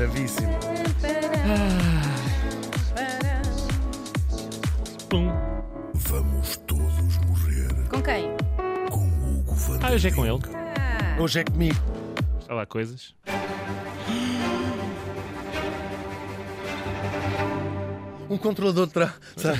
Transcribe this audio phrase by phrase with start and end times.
[0.00, 0.58] gravíssimo.
[5.10, 5.30] Pum.
[5.92, 8.30] Vamos todos morrer Com quem?
[8.90, 10.38] com Hugo Van Ah, hoje é com ele.
[10.54, 11.78] Ah, Hoje é comigo.
[12.40, 13.14] Está lá coisas.
[18.30, 19.12] Um controlador de tra...
[19.36, 19.58] sabe?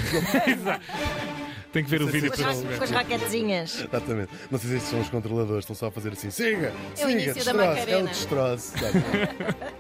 [1.73, 3.85] Tem que ver o vídeo para com as raquetezinhas.
[3.89, 4.31] Exatamente.
[4.51, 6.31] Não sei se estes são os controladores, estão só a fazer assim.
[6.31, 6.73] Siga!
[6.93, 8.73] É siga, destroço, É o destroço.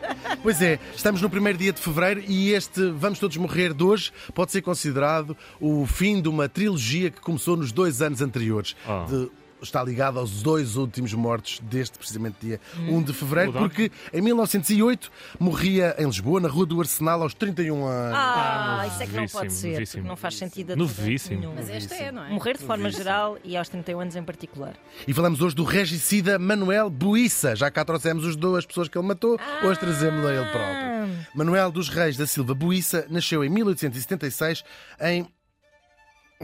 [0.43, 4.11] Pois é, estamos no primeiro dia de fevereiro e este Vamos Todos Morrer de hoje
[4.33, 8.75] pode ser considerado o fim de uma trilogia que começou nos dois anos anteriores.
[8.89, 9.05] Oh.
[9.07, 9.31] De-
[9.63, 15.11] está ligado aos dois últimos mortos deste precisamente dia 1 de fevereiro, porque em 1908
[15.39, 18.19] morria em Lisboa, na Rua do Arsenal, aos 31 anos.
[18.19, 19.73] Ah, isso é que não novíssimo, pode ser.
[19.73, 20.09] novíssimo.
[20.09, 20.77] Não faz sentido.
[20.77, 21.41] Novíssimo.
[21.41, 21.55] nenhum.
[21.55, 22.31] Mas esta é, não é?
[22.31, 24.75] Morrer de forma geral e aos 31 anos em particular.
[25.07, 27.55] E falamos hoje do regicida Manuel Buissa.
[27.57, 30.91] Já cá trouxemos as duas pessoas que ele matou, hoje trazemos a ele próprio.
[31.35, 34.65] Manuel dos Reis da Silva Buissa nasceu em 1876
[35.01, 35.27] em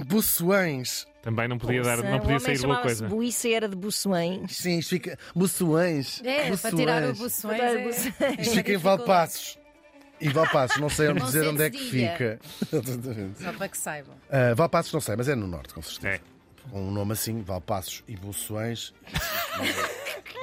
[0.05, 1.07] Buçoães.
[1.23, 3.09] Também não podia, dar, não podia sair boa coisa.
[3.09, 4.57] Buíça era de Buçoães.
[4.57, 5.19] Sim, isto fica.
[5.35, 6.23] Buçoães.
[6.25, 7.59] É, para tirar o buções.
[7.59, 8.15] Para É, buções.
[8.21, 8.77] é Isto fica em.
[8.77, 9.59] Valpassos.
[10.21, 12.13] E Valpassos, não sei onde Não dizer sei onde é que diga.
[12.13, 12.41] fica.
[13.43, 14.15] Só para que saibam.
[14.31, 16.15] Ah, Valpassos não sei, mas é no norte, com certeza.
[16.15, 16.21] É.
[16.71, 18.93] Com um nome assim, Valpassos e Buçoães,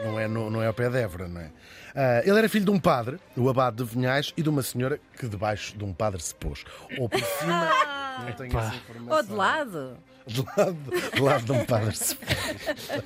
[0.04, 1.50] não é, não é ao pé de Évora, não é?
[1.96, 5.00] Ah, ele era filho de um padre, o abade de Vinhais, e de uma senhora
[5.18, 6.64] que debaixo de um padre se pôs.
[6.98, 7.70] Ou por cima,
[8.19, 9.16] não tenho essa informação.
[9.17, 9.97] Ou de lado.
[10.25, 10.78] De lado,
[11.16, 12.33] de lado de um padre se pôs.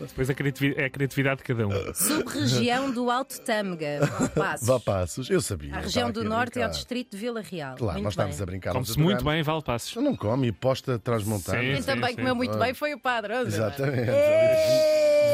[0.02, 1.94] Depois a criatividade, é a criatividade de cada um.
[1.96, 4.06] Sub-região do Alto Tâmega.
[4.06, 4.68] Valpassos.
[4.68, 5.76] Valpassos, eu sabia.
[5.76, 6.78] A região do Norte e ao brincar.
[6.78, 7.76] distrito de Vila Real.
[7.76, 8.44] Claro, Muito nós estávamos bem.
[8.44, 8.72] a brincar.
[8.74, 9.96] Come-se muito bem em Valpassos.
[9.96, 11.60] Eu não come e posta transmontana.
[11.60, 12.18] Sim, Quem também sim.
[12.18, 13.34] comeu muito bem foi o padre.
[13.34, 14.12] Exatamente.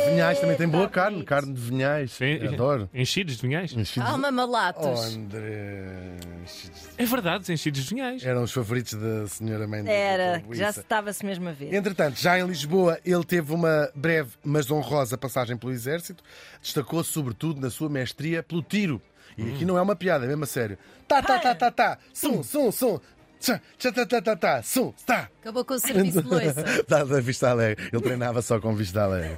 [0.03, 2.11] De Vinhais também tem boa carne, carne de Vinhais.
[2.11, 2.47] Sim.
[2.47, 2.89] Adoro.
[2.93, 3.71] Enchidos de vinhais.
[3.73, 5.15] Enchidos- Alma Oh, malatos.
[5.15, 6.15] André.
[6.43, 8.23] enchidos de- É verdade, enchidos de vinhais.
[8.25, 10.47] Eram os favoritos da senhora mãe do Era, Dr.
[10.49, 10.79] que já Luísa.
[10.81, 11.73] estava-se mesmo a ver.
[11.73, 16.23] Entretanto, já em Lisboa, ele teve uma breve, mas honrosa passagem pelo Exército.
[16.61, 19.01] Destacou-se, sobretudo, na sua mestria pelo tiro.
[19.37, 20.77] E aqui não é uma piada, é mesmo a sério.
[21.07, 21.97] Tá, tá, tá, tá, tá.
[22.13, 22.99] Sum, sum, sum.
[23.43, 24.63] Tchá, tchá, tá, tá, tá, tá.
[24.63, 25.29] Sum, tá.
[25.41, 26.63] Acabou com o serviço de loiça.
[26.87, 27.89] Dá da Vista Alegre.
[27.91, 29.37] Ele treinava só com Vista Alegre.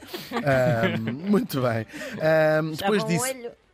[1.27, 1.87] Muito bem.
[2.77, 3.23] Depois disso.
[3.23, 3.64] olho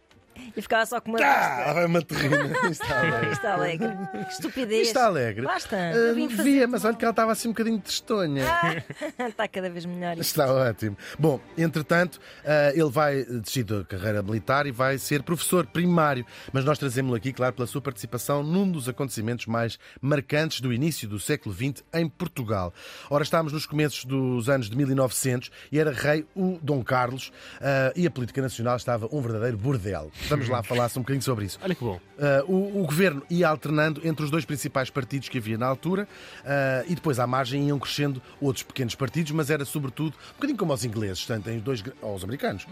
[0.56, 2.52] e ficava só com uma Ah, vai uma terrina.
[2.70, 3.30] Está alegre.
[3.30, 3.90] vista alegre.
[4.12, 4.88] Que estupidez.
[4.88, 5.46] Está alegre.
[5.46, 5.76] Basta.
[5.76, 8.46] Ah, eu vim fazer via, de mas olha que ela estava assim um bocadinho testonha.
[9.20, 10.22] Está cada vez melhor isto.
[10.22, 10.98] Está ótimo.
[11.18, 16.26] Bom, entretanto, ah, ele vai desistir da carreira militar e vai ser professor primário.
[16.52, 21.08] Mas nós trazemos-lo aqui, claro, pela sua participação num dos acontecimentos mais marcantes do início
[21.08, 22.74] do século XX em Portugal.
[23.10, 27.32] Ora, estávamos nos começos dos anos de 1900 e era rei o Dom Carlos
[27.62, 30.12] ah, e a política nacional estava um verdadeiro bordel.
[30.30, 31.60] Vamos lá falar um bocadinho sobre isso.
[31.62, 32.00] Olha que bom.
[32.48, 36.08] Uh, o, o governo ia alternando entre os dois principais partidos que havia na altura
[36.42, 40.58] uh, e depois à margem iam crescendo outros pequenos partidos, mas era sobretudo um bocadinho
[40.58, 42.66] como aos ingleses, tanto em dois, aos americanos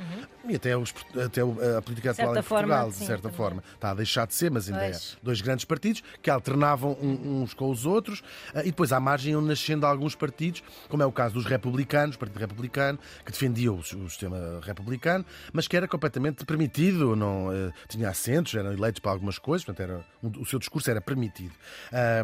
[0.48, 0.94] e até, os,
[1.26, 2.40] até a política atual Uhum.
[2.40, 3.38] em Portugal, forma, de certa também.
[3.38, 3.64] forma.
[3.74, 5.14] Está a deixar de ser, mas ainda Pois.
[5.16, 5.18] é.
[5.24, 8.20] Dois grandes partidos que alternavam um- uns com os outros
[8.54, 12.16] uh, e depois à margem iam nascendo alguns partidos, como é o caso dos republicanos,
[12.16, 17.39] o Partido Republicano, que defendia o, o sistema republicano, mas que era completamente permitido, não
[17.48, 21.00] uh, tinha assentos, eram eleitos para algumas coisas, portanto era, um- o seu discurso era
[21.02, 21.54] permitido.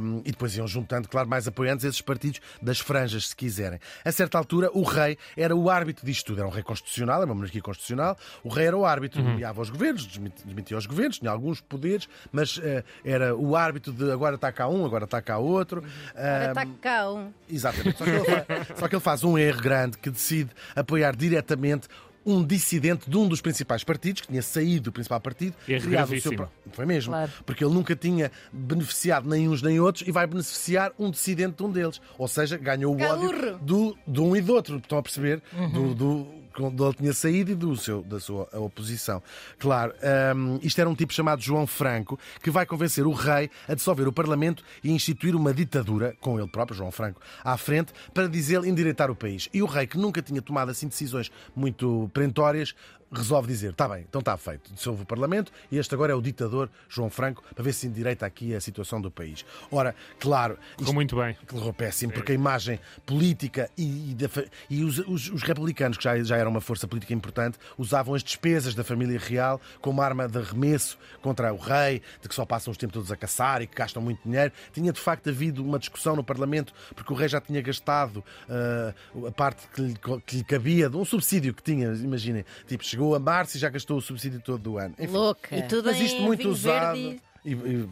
[0.01, 3.79] Um, e depois iam juntando, claro, mais apoiantes esses partidos das franjas, se quiserem.
[4.03, 6.39] A certa altura, o rei era o árbitro disto tudo.
[6.39, 8.17] Era um rei constitucional, era uma monarquia constitucional.
[8.43, 10.05] O rei era o árbitro, nomeava os governos,
[10.43, 14.67] demitia os governos, tinha alguns poderes, mas eh, era o árbitro de agora está cá
[14.67, 15.83] um, agora está cá outro.
[16.15, 17.31] Agora Um, está cá um.
[17.49, 17.97] Exatamente.
[17.97, 21.87] Só que, ele faz, só que ele faz um erro grande que decide apoiar diretamente
[22.25, 26.13] um dissidente de um dos principais partidos, que tinha saído do principal partido, Erro criado
[26.13, 27.11] o seu Foi mesmo.
[27.11, 27.31] Claro.
[27.45, 31.63] Porque ele nunca tinha beneficiado nem uns nem outros e vai beneficiar um dissidente de
[31.63, 32.01] um deles.
[32.17, 34.77] Ou seja, ganhou o ódio do, de um e do outro.
[34.77, 35.41] Estão a perceber?
[35.71, 39.21] Do, do, quando ele tinha saído e do seu, da sua oposição.
[39.59, 39.93] Claro,
[40.35, 44.07] hum, isto era um tipo chamado João Franco, que vai convencer o rei a dissolver
[44.07, 48.63] o Parlamento e instituir uma ditadura, com ele próprio, João Franco, à frente, para dizer
[48.63, 49.49] endireitar o país.
[49.53, 52.73] E o rei, que nunca tinha tomado assim decisões muito perentórias,
[53.11, 56.21] resolve dizer: está bem, então está feito, dissolve o Parlamento e este agora é o
[56.21, 59.45] ditador João Franco, para ver se endireita aqui a situação do país.
[59.71, 61.35] Ora, claro, Ficou muito bem.
[61.47, 64.29] Correu péssimo, porque a imagem política e, e da
[64.69, 68.23] e os, os- os republicanos, que já, já eram uma força política importante, usavam as
[68.23, 72.71] despesas da família real como arma de arremesso contra o rei, de que só passam
[72.71, 74.51] os tempos todos a caçar e que gastam muito dinheiro.
[74.73, 78.93] Tinha de facto havido uma discussão no Parlamento, porque o rei já tinha gastado ah,
[79.27, 83.13] a parte que lhe, que lhe cabia, de um subsídio que tinha, imaginem, tipo, Chegou
[83.13, 84.95] a março e já gastou o subsídio todo do ano.
[84.97, 85.53] Enfim, Louca.
[85.57, 86.95] E tudo mas isto em muito usado.
[86.95, 87.21] verde.
[87.45, 87.89] E, e.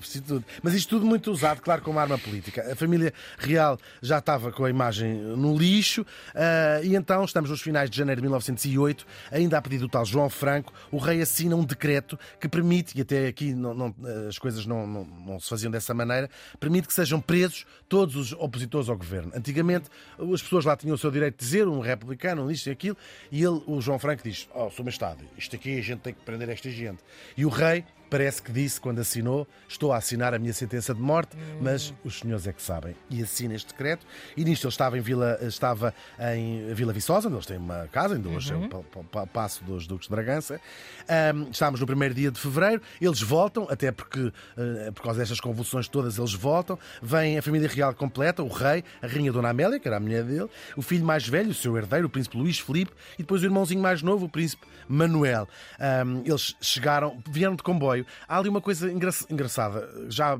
[0.63, 2.71] Mas isto tudo muito usado, claro, como arma política.
[2.71, 7.61] A família real já estava com a imagem no lixo ah, e então estamos nos
[7.61, 11.55] finais de janeiro de 1908, ainda a pedido do tal João Franco, o rei assina
[11.55, 13.95] um decreto que permite, e até aqui não- não-
[14.27, 16.29] as coisas não, não- se faziam dessa maneira,
[16.59, 19.31] permite que sejam presos todos os opositores ao governo.
[19.35, 19.89] Antigamente
[20.33, 22.97] as pessoas lá tinham o seu direito de dizer, um republicano, um isto e aquilo,
[23.31, 24.83] e ele, o João Franco diz, oh, Sr.
[24.83, 26.99] Majestade, isto aqui a gente tem que prender esta gente.
[27.37, 31.01] E o rei parece que disse quando assinou: Estou a assinar a minha sentença de
[31.01, 32.95] morte, mas os senhores é que sabem.
[33.09, 34.05] E assina este decreto.
[34.37, 35.91] E nisto ele estava em Vila, estava
[36.35, 39.25] em Vila Viçosa, onde eles têm uma casa, ainda hoje é o pa- pa- pa-
[39.27, 40.61] passo dos Duques de Bragança.
[41.09, 45.39] Ahm, estávamos no primeiro dia de fevereiro, eles voltam, até porque eh, por causa destas
[45.39, 46.77] convulsões todas, eles voltam.
[47.01, 50.23] Vem a família real completa, o rei, a rainha Dona Amélia, que era a mulher
[50.23, 53.45] dele, o filho mais velho, o seu herdeiro, o príncipe Luís Filipe, e depois o
[53.45, 55.47] irmãozinho mais novo, o príncipe Manuel.
[55.79, 58.02] Ahm, eles chegaram, vieram de comboio.
[58.27, 60.37] Há ali uma coisa engra- engraçada, já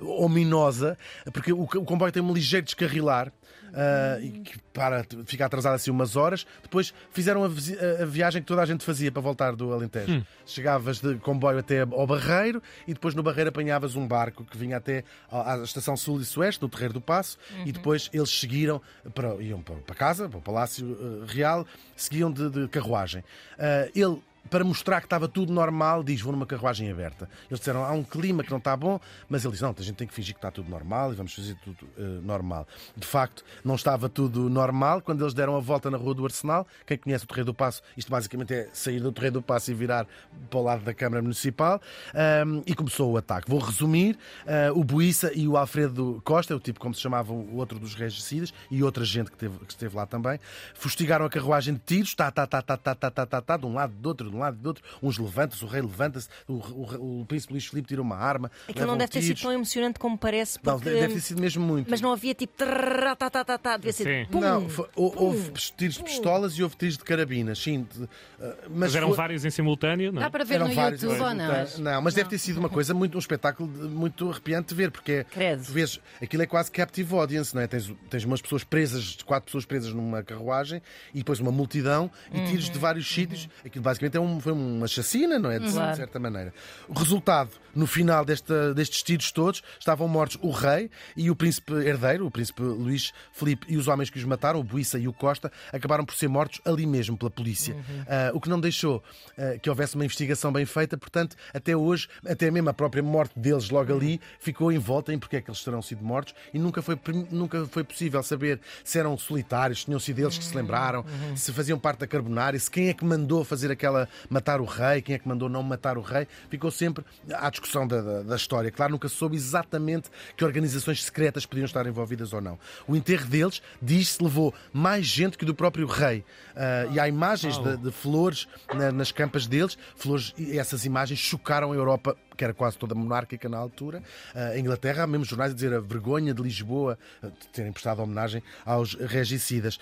[0.00, 0.96] ominosa,
[1.32, 3.32] porque o, o comboio tem um ligeiro descarrilar.
[3.76, 6.46] ah, e que para ficar atrasado assim umas horas.
[6.62, 10.24] Depois fizeram a, visi- a- viagem que toda a gente fazia para voltar do Alentejo.
[10.46, 14.76] Chegavas de comboio até ao Barreiro e depois no Barreiro apanhavas um barco que vinha
[14.76, 18.80] até à, estação sul e sueste, no Terreiro do Passo, e depois eles seguiram,
[19.14, 20.96] para, iam para, casa, para o Palácio
[21.28, 23.24] eh, Real, seguiam de, de carruagem.
[23.58, 24.20] Ah, ele
[24.50, 27.28] para mostrar que estava tudo normal, diz: Vou numa carruagem aberta.
[27.50, 29.96] Eles disseram: Há um clima que não está bom, mas ele diz: Não, a gente
[29.96, 32.66] tem que fingir que está tudo normal e vamos fazer tudo eh, normal.
[32.96, 35.00] De facto, não estava tudo normal.
[35.00, 37.82] Quando eles deram a volta na Rua do Arsenal, quem conhece o Terreiro do Passo,
[37.96, 40.06] isto basicamente é sair do Terreiro do Passo e virar
[40.50, 41.80] para o lado da Câmara Municipal,
[42.14, 43.50] ahm, e começou o ataque.
[43.50, 47.56] Vou resumir: ah, o Buíça e o Alfredo Costa, o tipo como se chamava o
[47.56, 50.38] outro dos regicidas, e outra gente que, teve- que esteve lá também,
[50.74, 53.66] fustigaram a carruagem de tiros, tá, tá, tá, tá, tá, tá, tá, tá, tá, de
[53.66, 54.84] um lado, do outro, de um lado, do outro.
[55.02, 58.50] Uns levantam-se, o rei levanta-se, o, o- o príncipe Luís Filipe tira uma arma.
[58.68, 59.42] Aquilo não deve ter sido tiros.
[59.42, 60.90] tão emocionante como parece, Não, porque...
[60.90, 61.90] deve ter sido mesmo muito.
[61.90, 62.52] Mas não havia tipo...
[62.56, 66.62] tá, tá, tá, tá, devia ser pum, Não, foi- pum, houve tiros de pistolas e
[66.62, 67.86] houve tiros de carabinas, sim.
[67.94, 68.08] de-
[68.40, 70.24] ah, mas Mas eram foi- vários em simultâneo, não é?
[70.24, 71.64] Dá para ver Eram no vários, YouTube não ou não?
[71.78, 74.90] Não, mas deve ter sido uma coisa muito, um espetáculo de- muito arrepiante de ver,
[74.90, 75.64] porque é, Credo.
[75.64, 77.66] tu vês, aquilo é quase captive audience, não é?
[77.66, 80.82] Tens, tens umas pessoas presas, quatro pessoas presas numa carruagem
[81.12, 83.48] e depois uma multidão e tiros de vários sítios.
[83.64, 85.58] Aquilo basicamente é um, foi uma chacina, não é?
[85.58, 85.96] De, Claro.
[85.96, 86.52] certa maneira.
[86.88, 91.72] O resultado, no final desta, destes tiros todos, estavam mortos o rei e o príncipe
[91.74, 95.12] herdeiro, o príncipe Luís Filipe, e os homens que os mataram, o Buíça e o
[95.12, 97.76] Costa, acabaram por ser mortos ali mesmo pela polícia.
[98.08, 99.02] Ah, o que não deixou
[99.38, 103.38] ah, que houvesse uma investigação bem feita, portanto, até hoje, até mesmo a própria morte
[103.38, 106.58] deles logo ali ficou em volta em porque é que eles terão sido mortos e
[106.58, 106.98] nunca foi,
[107.30, 111.04] nunca foi possível saber se eram solitários, se tinham sido eles que se lembraram,
[111.34, 115.00] se faziam parte da Carbonária, se quem é que mandou fazer aquela matar o rei,
[115.02, 118.36] quem é que mandou não matar o rei, ficou sempre à discussão da, da, da
[118.36, 118.70] história.
[118.70, 122.58] Claro, nunca se soube exatamente que organizações secretas podiam estar envolvidas ou não.
[122.86, 126.24] O enterro deles, diz-se, levou mais gente que do próprio rei.
[126.56, 131.18] Ah, e há imagens de, de flores na- nas campas deles, flores, e essas imagens
[131.18, 134.02] chocaram a Europa que era quase toda monárquica na altura.
[134.34, 137.72] Ah, a Inglaterra, há mesmo jornais a dizer a vergonha de Lisboa ah, de terem
[137.72, 139.78] prestado homenagem aos regicidas.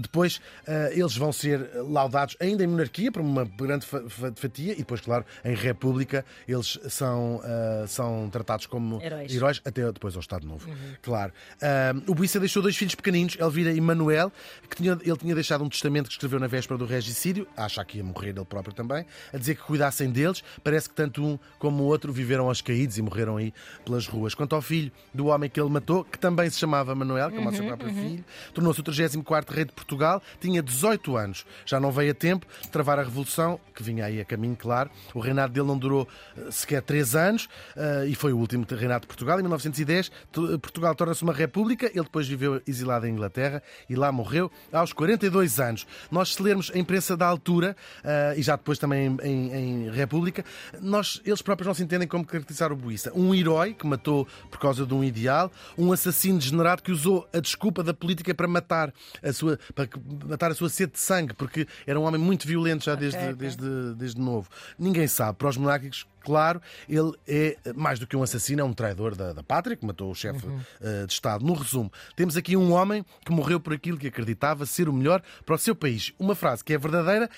[0.00, 4.72] Depois, ah, eles vão ser laudados ainda em monarquia, por uma grande fa- fa- fatia,
[4.72, 7.40] e depois, claro, em república, eles são,
[7.88, 9.60] são tratados como Heróis.
[9.64, 10.68] até depois ao Estado Novo.
[11.02, 11.32] Claro.
[11.62, 14.32] Ah, o Buíça deixou dois filhos pequeninos, Elvira e Manuel,
[14.68, 17.98] que tinha, ele tinha deixado um testamento que escreveu na véspera do regicídio, acha que
[17.98, 20.42] ia morrer ele próprio também, a dizer que cuidassem deles.
[20.62, 23.52] Parece que tanto um como o outro viveram aos caídos e morreram aí
[23.84, 24.34] pelas ruas.
[24.34, 27.54] Quanto ao filho do homem que ele matou, que também se chamava Manuel, como o
[27.54, 28.24] seu próprio filho,
[28.54, 31.44] tornou-se o 34 rei de Portugal, tinha 18 anos.
[31.66, 34.90] Já não veio a tempo de travar a revolução, que vinha aí a caminho, claro.
[35.14, 39.02] O reinado dele não durou eh, sequer 3 anos eh, e foi o último reinado
[39.02, 39.38] de Portugal.
[39.38, 41.86] Em 1910, tu- Portugal torna-se uma república.
[41.86, 45.86] Ele depois viveu exilado em Inglaterra e lá morreu aos 42 anos.
[46.10, 49.90] Nós, se lermos a imprensa da altura eh, e já depois também em, em- em
[49.90, 50.44] República,
[50.80, 53.12] nós, eles próprios não se entendem como caracterizar o Buíça.
[53.14, 57.40] Um herói que matou por causa de um ideal, um assassino degenerado que usou a
[57.40, 59.88] desculpa da política para matar a sua, para
[60.26, 63.34] matar a sua sede de sangue, porque era um homem muito violento já desde, ok.
[63.34, 64.48] desde, desde novo.
[64.78, 65.38] Ninguém sabe.
[65.38, 69.32] Para os monárquicos, claro, ele é mais do que um assassino, é um traidor da,
[69.32, 70.46] da pátria, que matou o chefe
[70.80, 71.44] eh, de Estado.
[71.44, 75.22] No resumo, temos aqui um homem que morreu por aquilo que acreditava ser o melhor
[75.44, 76.12] para o seu país.
[76.18, 77.28] Uma frase que é verdadeira.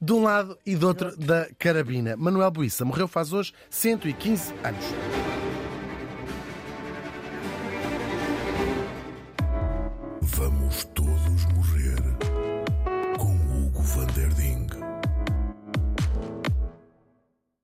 [0.00, 2.16] De um lado e do outro da carabina.
[2.16, 5.25] Manuel Buíça morreu faz hoje 115 anos.